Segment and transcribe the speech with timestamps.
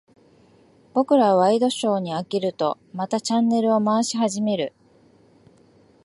[0.95, 4.73] 僕らはワイドショーに飽きると、またチャンネルを回し始める。